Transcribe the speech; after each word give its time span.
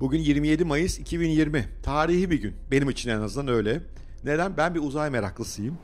Bugün 0.00 0.18
27 0.18 0.64
Mayıs 0.64 0.98
2020. 0.98 1.68
Tarihi 1.82 2.30
bir 2.30 2.40
gün. 2.40 2.54
Benim 2.70 2.90
için 2.90 3.10
en 3.10 3.20
azından 3.20 3.54
öyle. 3.54 3.80
Neden? 4.24 4.56
Ben 4.56 4.74
bir 4.74 4.80
uzay 4.80 5.10
meraklısıyım. 5.10 5.78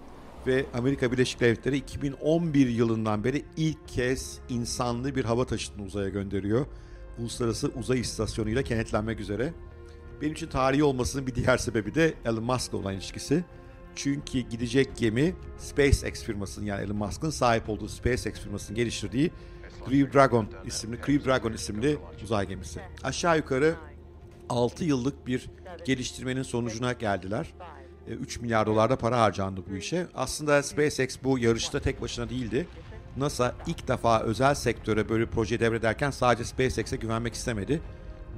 Ve 0.46 0.66
Amerika 0.75 1.12
Birleşik 1.12 1.41
Devletleri 1.41 1.77
2011 1.77 2.69
yılından 2.69 3.24
beri 3.24 3.45
ilk 3.56 3.88
kez 3.88 4.38
insanlı 4.48 5.14
bir 5.14 5.24
hava 5.24 5.46
taşıtını 5.46 5.84
uzaya 5.84 6.09
gönderiyor. 6.09 6.66
Uluslararası 7.19 7.69
Uzay 7.69 8.00
İstasyonu 8.00 8.50
ile 8.50 8.62
kenetlenmek 8.62 9.20
üzere. 9.20 9.52
Benim 10.20 10.33
için 10.33 10.46
tarihi 10.46 10.84
olmasının 10.84 11.27
bir 11.27 11.34
diğer 11.34 11.59
sebebi 11.59 11.95
de 11.95 12.15
Elon 12.24 12.45
Musk'la 12.45 12.78
olan 12.78 12.95
ilişkisi. 12.95 13.45
Çünkü 13.96 14.38
gidecek 14.38 14.96
gemi 14.96 15.34
SpaceX 15.59 16.23
firmasının 16.23 16.66
yani 16.66 16.83
Elon 16.84 16.96
Musk'ın 16.96 17.30
sahip 17.30 17.69
olduğu 17.69 17.88
SpaceX 17.88 18.41
firmasının 18.41 18.77
geliştirdiği 18.77 19.30
Crew 19.88 20.12
Dragon 20.12 20.48
isimli 20.66 20.96
Crew 20.96 21.24
Dragon 21.24 21.52
isimli 21.52 21.98
uzay 22.24 22.48
gemisi. 22.48 22.80
Aşağı 23.02 23.37
yukarı 23.37 23.74
6 24.48 24.84
yıllık 24.84 25.27
bir 25.27 25.51
geliştirmenin 25.84 26.43
sonucuna 26.43 26.93
geldiler. 26.93 27.55
3 28.09 28.37
e, 28.37 28.41
milyar 28.41 28.67
dolarda 28.67 28.97
para 28.97 29.20
harcandı 29.20 29.61
bu 29.70 29.77
işe. 29.77 30.07
Aslında 30.15 30.62
SpaceX 30.62 31.19
bu 31.25 31.39
yarışta 31.39 31.80
tek 31.80 32.03
başına 32.03 32.30
değildi. 32.30 32.67
NASA 33.17 33.55
ilk 33.67 33.89
defa 33.89 34.20
özel 34.20 34.55
sektöre 34.55 35.09
böyle 35.09 35.27
proje 35.27 35.61
devrederken 35.61 36.11
sadece 36.11 36.45
SpaceX'e 36.45 36.97
güvenmek 36.97 37.34
istemedi. 37.34 37.83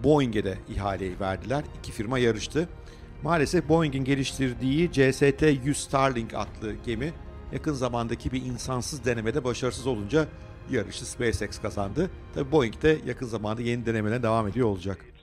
Boeing'e 0.05 0.45
de 0.45 0.59
ihaleyi 0.69 1.21
verdiler. 1.21 1.65
İki 1.79 1.93
firma 1.93 2.19
yarıştı. 2.19 2.69
Maalesef 3.23 3.69
Boeing'in 3.69 4.05
geliştirdiği 4.05 4.91
CST-100 4.91 5.75
Starlink 5.75 6.35
adlı 6.35 6.75
gemi 6.87 7.13
yakın 7.53 7.73
zamandaki 7.73 8.33
bir 8.33 8.43
insansız 8.43 9.05
denemede 9.05 9.45
başarısız 9.45 9.87
olunca 9.87 10.29
yarışı 10.71 11.07
SpaceX 11.07 11.59
kazandı. 11.59 12.11
Tabii 12.35 12.53
Boeing 12.53 12.83
de 12.83 12.99
yakın 13.07 13.27
zamanda 13.27 13.63
yeni 13.63 13.87
denemelerine 13.87 14.23
devam 14.23 14.49
ediyor 14.49 14.69
olacak. 14.69 15.16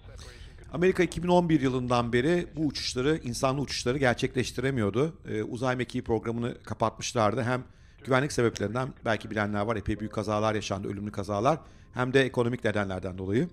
Amerika 0.73 1.03
2011 1.03 1.61
yılından 1.61 2.13
beri 2.13 2.47
bu 2.55 2.65
uçuşları, 2.65 3.19
insanlı 3.23 3.61
uçuşları 3.61 3.97
gerçekleştiremiyordu. 3.97 5.13
Ee, 5.27 5.43
uzay 5.43 5.75
mekiği 5.75 6.03
programını 6.03 6.57
kapatmışlardı. 6.63 7.43
Hem 7.43 7.63
güvenlik 8.03 8.31
sebeplerinden 8.31 8.93
belki 9.05 9.31
bilenler 9.31 9.61
var 9.65 9.75
epey 9.75 9.99
büyük 9.99 10.13
kazalar 10.13 10.55
yaşandı, 10.55 10.87
ölümlü 10.87 11.11
kazalar. 11.11 11.59
Hem 11.93 12.13
de 12.13 12.21
ekonomik 12.21 12.63
nedenlerden 12.63 13.17
dolayı. 13.17 13.49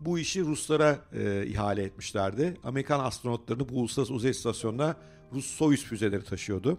Bu 0.00 0.18
işi 0.18 0.44
Ruslara 0.44 0.98
e, 1.12 1.46
ihale 1.46 1.82
etmişlerdi. 1.82 2.56
Amerikan 2.64 3.00
astronotlarını 3.00 3.68
bu 3.68 3.74
uluslararası 3.74 4.14
uzay 4.14 4.30
istasyonuna 4.30 4.96
Rus 5.32 5.46
Soyuz 5.46 5.84
füzeleri 5.84 6.24
taşıyordu. 6.24 6.78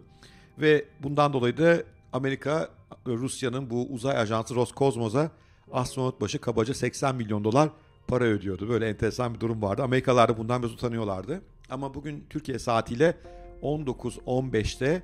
Ve 0.58 0.86
bundan 1.04 1.34
dolayı 1.34 1.58
da 1.58 1.84
Amerika 2.14 2.70
Rusya'nın 3.08 3.70
bu 3.70 3.88
uzay 3.88 4.18
ajansı 4.18 4.56
Roskosmos'a 4.56 5.32
astronot 5.72 6.22
başı 6.22 6.40
kabaca 6.40 6.74
80 6.74 7.16
milyon 7.16 7.44
dolar 7.44 7.70
para 8.08 8.24
ödüyordu. 8.24 8.70
Böyle 8.70 8.90
enteresan 8.90 9.34
bir 9.34 9.40
durum 9.40 9.62
vardı. 9.62 9.84
Amerikalılar 9.84 10.30
da 10.30 10.38
bundan 10.38 10.62
biraz 10.62 10.74
utanıyorlardı. 10.74 11.42
Ama 11.70 11.94
bugün 11.94 12.26
Türkiye 12.30 12.60
saatiyle 12.60 13.18
19.15'te 13.62 15.04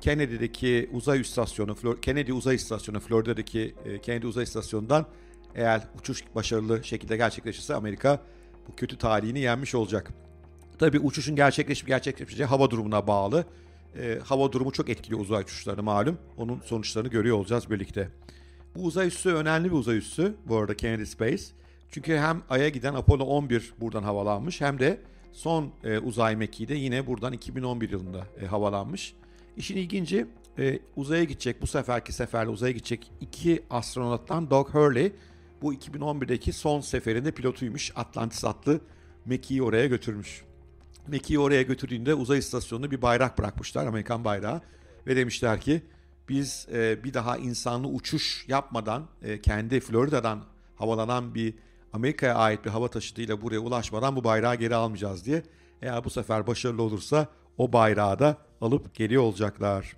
Kennedy'deki 0.00 0.90
uzay 0.92 1.20
istasyonu, 1.20 1.76
Kennedy 2.02 2.32
uzay 2.32 2.54
istasyonu, 2.54 3.00
Florida'daki 3.00 3.74
e, 3.84 4.00
Kennedy 4.00 4.26
uzay 4.26 4.44
istasyonundan 4.44 5.06
eğer 5.54 5.82
uçuş 5.98 6.24
başarılı 6.34 6.84
şekilde 6.84 7.16
gerçekleşirse 7.16 7.74
Amerika 7.74 8.20
bu 8.68 8.76
kötü 8.76 8.98
talihini 8.98 9.38
yenmiş 9.38 9.74
olacak. 9.74 10.12
Tabii 10.78 10.98
uçuşun 10.98 11.36
gerçekleşip 11.36 11.88
gerçekleşmeyeceği 11.88 12.46
hava 12.46 12.70
durumuna 12.70 13.06
bağlı. 13.06 13.44
E, 13.98 14.18
hava 14.24 14.52
durumu 14.52 14.72
çok 14.72 14.88
etkili 14.88 15.14
uzay 15.14 15.42
uçuşlarını 15.42 15.82
malum. 15.82 16.18
Onun 16.36 16.60
sonuçlarını 16.60 17.10
görüyor 17.10 17.36
olacağız 17.36 17.70
birlikte. 17.70 18.08
Bu 18.76 18.82
uzay 18.82 19.06
üssü 19.06 19.30
önemli 19.30 19.70
bir 19.70 19.76
uzay 19.76 19.98
üssü 19.98 20.34
bu 20.46 20.56
arada 20.56 20.76
Kennedy 20.76 21.04
Space. 21.04 21.44
Çünkü 21.92 22.16
hem 22.16 22.42
Ay'a 22.50 22.68
giden 22.68 22.94
Apollo 22.94 23.24
11 23.24 23.74
buradan 23.80 24.02
havalanmış 24.02 24.60
hem 24.60 24.78
de 24.78 25.00
son 25.32 25.72
e, 25.84 25.98
uzay 25.98 26.36
mekiği 26.36 26.68
de 26.68 26.74
yine 26.74 27.06
buradan 27.06 27.32
2011 27.32 27.90
yılında 27.90 28.26
e, 28.42 28.46
havalanmış. 28.46 29.14
İşin 29.56 29.76
ilginci 29.76 30.26
e, 30.58 30.78
uzaya 30.96 31.24
gidecek 31.24 31.62
bu 31.62 31.66
seferki 31.66 32.12
seferde 32.12 32.50
uzaya 32.50 32.72
gidecek 32.72 33.12
iki 33.20 33.62
astronottan 33.70 34.50
Doug 34.50 34.68
Hurley 34.68 35.12
bu 35.62 35.74
2011'deki 35.74 36.52
son 36.52 36.80
seferinde 36.80 37.32
pilotuymuş. 37.32 37.92
Atlantis 37.96 38.44
adlı 38.44 38.80
mekiği 39.26 39.62
oraya 39.62 39.86
götürmüş. 39.86 40.44
Mekiği 41.06 41.38
oraya 41.38 41.62
götürdüğünde 41.62 42.14
uzay 42.14 42.38
istasyonuna 42.38 42.90
bir 42.90 43.02
bayrak 43.02 43.38
bırakmışlar 43.38 43.86
Amerikan 43.86 44.24
bayrağı 44.24 44.60
ve 45.06 45.16
demişler 45.16 45.60
ki 45.60 45.82
biz 46.28 46.66
e, 46.72 47.04
bir 47.04 47.14
daha 47.14 47.36
insanlı 47.36 47.88
uçuş 47.88 48.44
yapmadan 48.48 49.08
e, 49.22 49.40
kendi 49.40 49.80
Florida'dan 49.80 50.44
havalanan 50.76 51.34
bir 51.34 51.54
Amerika'ya 51.92 52.34
ait 52.34 52.64
bir 52.64 52.70
hava 52.70 52.88
taşıtıyla 52.88 53.42
buraya 53.42 53.58
ulaşmadan 53.58 54.16
bu 54.16 54.24
bayrağı 54.24 54.54
geri 54.54 54.74
almayacağız 54.74 55.24
diye. 55.24 55.42
Eğer 55.82 56.04
bu 56.04 56.10
sefer 56.10 56.46
başarılı 56.46 56.82
olursa 56.82 57.28
o 57.58 57.72
bayrağı 57.72 58.18
da 58.18 58.36
alıp 58.60 58.94
geliyor 58.94 59.22
olacaklar. 59.22 59.96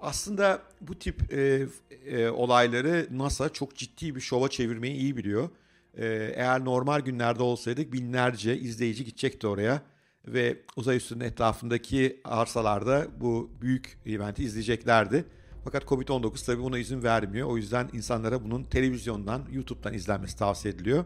Aslında 0.00 0.62
bu 0.80 0.98
tip 0.98 1.32
e, 1.32 1.66
e, 2.06 2.28
olayları 2.28 3.08
NASA 3.10 3.48
çok 3.48 3.76
ciddi 3.76 4.14
bir 4.14 4.20
şova 4.20 4.48
çevirmeyi 4.48 4.94
iyi 4.94 5.16
biliyor. 5.16 5.48
E, 5.94 6.06
eğer 6.36 6.64
normal 6.64 7.00
günlerde 7.00 7.42
olsaydık 7.42 7.92
binlerce 7.92 8.58
izleyici 8.58 9.04
gidecekti 9.04 9.46
oraya 9.46 9.82
ve 10.26 10.56
uzay 10.76 10.96
üstünün 10.96 11.24
etrafındaki 11.24 12.20
arsalarda 12.24 13.06
bu 13.20 13.50
büyük 13.60 13.98
eventi 14.06 14.44
izleyeceklerdi. 14.44 15.24
Fakat 15.66 15.84
Covid-19 15.84 16.46
tabii 16.46 16.62
buna 16.62 16.78
izin 16.78 17.02
vermiyor. 17.02 17.48
O 17.48 17.56
yüzden 17.56 17.90
insanlara 17.92 18.44
bunun 18.44 18.64
televizyondan, 18.64 19.42
YouTube'dan 19.52 19.94
izlenmesi 19.94 20.38
tavsiye 20.38 20.74
ediliyor. 20.74 21.04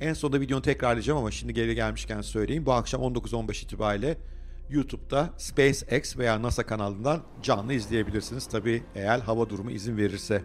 En 0.00 0.12
sonunda 0.12 0.40
videonu 0.40 0.62
tekrarlayacağım 0.62 1.18
ama 1.18 1.30
şimdi 1.30 1.54
geri 1.54 1.74
gelmişken 1.74 2.20
söyleyeyim. 2.20 2.66
Bu 2.66 2.72
akşam 2.72 3.00
19-15 3.02 3.64
itibariyle 3.64 4.18
YouTube'da 4.70 5.30
SpaceX 5.36 6.18
veya 6.18 6.42
NASA 6.42 6.66
kanalından 6.66 7.22
canlı 7.42 7.72
izleyebilirsiniz. 7.72 8.46
Tabii 8.46 8.82
eğer 8.94 9.18
hava 9.18 9.50
durumu 9.50 9.70
izin 9.70 9.96
verirse. 9.96 10.44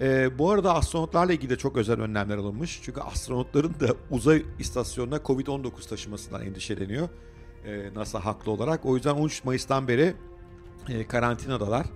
Ee, 0.00 0.38
bu 0.38 0.50
arada 0.50 0.74
astronotlarla 0.74 1.32
ilgili 1.32 1.50
de 1.50 1.56
çok 1.56 1.76
özel 1.76 2.00
önlemler 2.00 2.36
alınmış. 2.36 2.80
Çünkü 2.82 3.00
astronotların 3.00 3.74
da 3.80 3.94
uzay 4.10 4.44
istasyonuna 4.58 5.16
Covid-19 5.16 5.88
taşımasından 5.88 6.46
endişeleniyor. 6.46 7.08
Ee, 7.64 7.94
NASA 7.94 8.24
haklı 8.24 8.52
olarak. 8.52 8.86
O 8.86 8.96
yüzden 8.96 9.14
13 9.14 9.44
Mayıs'tan 9.44 9.88
beri 9.88 10.14
e, 10.88 11.06
karantinadalar. 11.06 11.86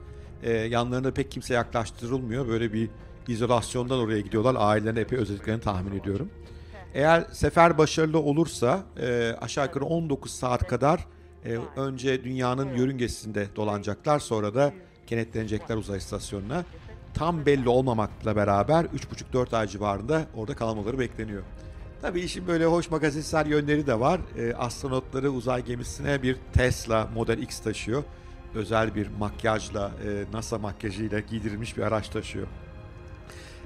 E, 0.42 0.52
yanlarına 0.52 1.10
pek 1.10 1.30
kimse 1.30 1.54
yaklaştırılmıyor. 1.54 2.48
Böyle 2.48 2.72
bir 2.72 2.90
izolasyondan 3.28 3.98
oraya 3.98 4.20
gidiyorlar. 4.20 4.56
Ailelerine 4.58 5.00
epey 5.00 5.18
özlediklerini 5.18 5.60
tahmin 5.60 6.00
ediyorum. 6.00 6.30
Eğer 6.94 7.26
sefer 7.32 7.78
başarılı 7.78 8.18
olursa 8.18 8.84
e, 9.00 9.36
aşağı 9.40 9.64
yukarı 9.64 9.84
19 9.84 10.32
saat 10.32 10.66
kadar 10.66 11.06
e, 11.44 11.58
önce 11.76 12.24
dünyanın 12.24 12.74
yörüngesinde 12.74 13.46
dolanacaklar. 13.56 14.18
Sonra 14.18 14.54
da 14.54 14.72
kenetlenecekler 15.06 15.76
uzay 15.76 15.98
istasyonuna. 15.98 16.64
Tam 17.14 17.46
belli 17.46 17.68
olmamakla 17.68 18.36
beraber 18.36 18.84
3,5-4 18.84 19.56
ay 19.56 19.68
civarında 19.68 20.26
orada 20.36 20.54
kalmaları 20.54 20.98
bekleniyor. 20.98 21.42
Tabii 22.02 22.20
işin 22.20 22.46
böyle 22.46 22.64
hoş 22.66 22.90
magazinsel 22.90 23.46
yönleri 23.46 23.86
de 23.86 24.00
var. 24.00 24.20
E, 24.38 24.54
astronotları 24.54 25.30
uzay 25.30 25.64
gemisine 25.64 26.22
bir 26.22 26.36
Tesla 26.52 27.08
Model 27.14 27.38
X 27.38 27.60
taşıyor. 27.60 28.04
Özel 28.56 28.94
bir 28.94 29.08
makyajla, 29.18 29.92
e, 30.04 30.24
NASA 30.32 30.58
makyajıyla 30.58 31.20
giydirilmiş 31.20 31.76
bir 31.76 31.82
araç 31.82 32.08
taşıyor. 32.08 32.46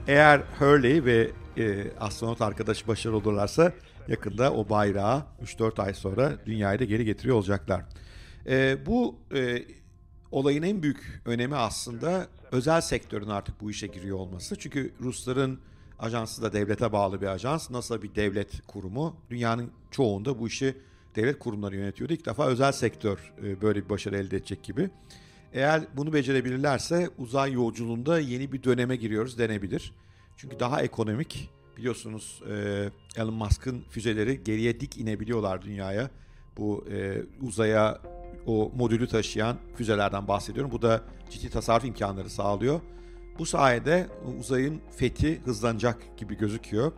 Eğer 0.06 0.42
Hurley 0.58 1.04
ve 1.04 1.30
e, 1.56 1.92
astronot 2.00 2.42
arkadaşı 2.42 2.88
başarılı 2.88 3.16
olurlarsa 3.16 3.72
yakında 4.08 4.52
o 4.52 4.68
bayrağı 4.68 5.22
3-4 5.44 5.82
ay 5.82 5.94
sonra 5.94 6.32
dünyaya 6.46 6.78
da 6.78 6.84
geri 6.84 7.04
getiriyor 7.04 7.36
olacaklar. 7.36 7.84
E, 8.46 8.86
bu 8.86 9.16
e, 9.34 9.64
olayın 10.30 10.62
en 10.62 10.82
büyük 10.82 11.22
önemi 11.24 11.56
aslında 11.56 12.26
özel 12.52 12.80
sektörün 12.80 13.28
artık 13.28 13.60
bu 13.60 13.70
işe 13.70 13.86
giriyor 13.86 14.16
olması. 14.18 14.56
Çünkü 14.56 14.92
Rusların 15.00 15.60
ajansı 15.98 16.42
da 16.42 16.52
devlete 16.52 16.92
bağlı 16.92 17.20
bir 17.20 17.26
ajans. 17.26 17.70
NASA 17.70 18.02
bir 18.02 18.14
devlet 18.14 18.66
kurumu. 18.66 19.16
Dünyanın 19.30 19.70
çoğunda 19.90 20.38
bu 20.38 20.48
işi 20.48 20.76
devlet 21.16 21.38
kurumları 21.38 21.76
yönetiyordu. 21.76 22.12
İlk 22.12 22.26
defa 22.26 22.46
özel 22.46 22.72
sektör 22.72 23.32
e, 23.44 23.60
böyle 23.60 23.84
bir 23.84 23.88
başarı 23.88 24.16
elde 24.16 24.36
edecek 24.36 24.62
gibi. 24.62 24.90
Eğer 25.52 25.82
bunu 25.96 26.12
becerebilirlerse 26.12 27.08
uzay 27.18 27.52
yolculuğunda 27.52 28.20
yeni 28.20 28.52
bir 28.52 28.62
döneme 28.62 28.96
giriyoruz 28.96 29.38
denebilir. 29.38 29.92
Çünkü 30.36 30.60
daha 30.60 30.82
ekonomik 30.82 31.50
biliyorsunuz 31.76 32.42
e, 32.50 32.88
Elon 33.16 33.34
Musk'ın 33.34 33.84
füzeleri 33.90 34.44
geriye 34.44 34.80
dik 34.80 34.98
inebiliyorlar 34.98 35.62
dünyaya. 35.62 36.10
Bu 36.56 36.84
e, 36.92 37.22
uzaya 37.42 38.00
o 38.46 38.72
modülü 38.76 39.08
taşıyan 39.08 39.56
füzelerden 39.76 40.28
bahsediyorum. 40.28 40.72
Bu 40.72 40.82
da 40.82 41.02
ciddi 41.30 41.50
tasarruf 41.50 41.84
imkanları 41.84 42.30
sağlıyor. 42.30 42.80
Bu 43.38 43.46
sayede 43.46 44.06
uzayın 44.38 44.80
fethi 44.96 45.40
hızlanacak 45.44 46.18
gibi 46.18 46.36
gözüküyor. 46.36 46.92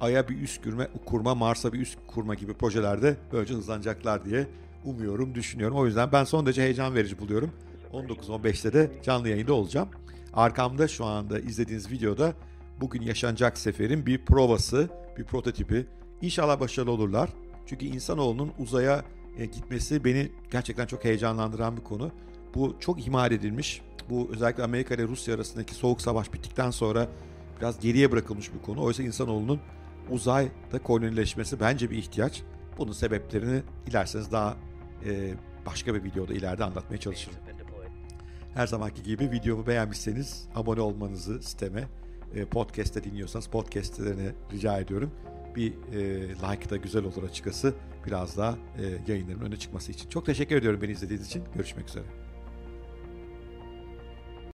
Ay'a 0.00 0.28
bir 0.28 0.40
üst 0.40 0.62
kurma, 0.62 0.88
kurma, 1.04 1.34
Mars'a 1.34 1.72
bir 1.72 1.80
üst 1.80 1.98
kurma 2.06 2.34
gibi 2.34 2.54
projelerde 2.54 3.16
böylece 3.32 3.54
hızlanacaklar 3.54 4.24
diye 4.24 4.46
umuyorum, 4.84 5.34
düşünüyorum. 5.34 5.76
O 5.76 5.86
yüzden 5.86 6.12
ben 6.12 6.24
son 6.24 6.46
derece 6.46 6.62
heyecan 6.62 6.94
verici 6.94 7.18
buluyorum. 7.18 7.50
19-15'te 7.92 8.72
de 8.72 8.90
canlı 9.02 9.28
yayında 9.28 9.54
olacağım. 9.54 9.88
Arkamda 10.32 10.88
şu 10.88 11.04
anda 11.04 11.40
izlediğiniz 11.40 11.90
videoda 11.90 12.34
bugün 12.80 13.02
yaşanacak 13.02 13.58
seferin 13.58 14.06
bir 14.06 14.24
provası, 14.24 14.88
bir 15.18 15.24
prototipi. 15.24 15.86
İnşallah 16.22 16.60
başarılı 16.60 16.90
olurlar. 16.90 17.30
Çünkü 17.66 17.86
insanoğlunun 17.86 18.52
uzaya 18.58 19.04
e, 19.38 19.46
gitmesi 19.46 20.04
beni 20.04 20.28
gerçekten 20.50 20.86
çok 20.86 21.04
heyecanlandıran 21.04 21.76
bir 21.76 21.82
konu. 21.82 22.10
Bu 22.54 22.76
çok 22.80 23.00
ihmal 23.00 23.32
edilmiş. 23.32 23.82
Bu 24.10 24.28
özellikle 24.32 24.62
Amerika 24.62 24.94
ile 24.94 25.02
Rusya 25.02 25.34
arasındaki 25.34 25.74
soğuk 25.74 26.00
savaş 26.00 26.32
bittikten 26.32 26.70
sonra 26.70 27.08
biraz 27.60 27.80
geriye 27.80 28.12
bırakılmış 28.12 28.54
bir 28.54 28.62
konu. 28.62 28.82
Oysa 28.82 29.02
insanoğlunun 29.02 29.60
uzayda 30.10 30.78
kolonileşmesi 30.82 31.60
bence 31.60 31.90
bir 31.90 31.96
ihtiyaç. 31.96 32.42
Bunun 32.78 32.92
sebeplerini 32.92 33.62
dilerseniz 33.86 34.32
daha 34.32 34.56
e, 35.06 35.34
başka 35.66 35.94
bir 35.94 36.04
videoda 36.04 36.34
ileride 36.34 36.64
anlatmaya 36.64 36.98
çalışırım. 36.98 37.36
Her 38.54 38.66
zamanki 38.66 39.02
gibi 39.02 39.30
videomu 39.30 39.66
beğenmişseniz 39.66 40.48
abone 40.54 40.80
olmanızı 40.80 41.42
siteme, 41.42 41.88
e, 42.34 42.44
podcast'te 42.44 43.04
dinliyorsanız 43.04 43.46
podcast'lerini 43.46 44.32
rica 44.52 44.78
ediyorum. 44.78 45.10
Bir 45.56 45.72
e, 45.72 46.28
like 46.28 46.70
da 46.70 46.76
güzel 46.76 47.04
olur 47.04 47.22
açıkçası. 47.22 47.74
Biraz 48.06 48.36
daha 48.36 48.50
e, 48.52 49.12
yayınlarımın 49.12 49.46
öne 49.46 49.56
çıkması 49.56 49.92
için. 49.92 50.08
Çok 50.08 50.26
teşekkür 50.26 50.56
ediyorum 50.56 50.82
beni 50.82 50.92
izlediğiniz 50.92 51.26
için. 51.26 51.44
Görüşmek 51.54 51.88
üzere. 51.88 52.23